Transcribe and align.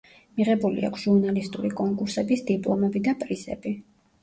მიღებული 0.39 0.85
აქვს 0.89 1.03
ჟურნალისტური 1.07 1.71
კონკურსების 1.83 2.45
დიპლომები 2.51 3.05
და 3.11 3.17
პრიზები. 3.23 3.79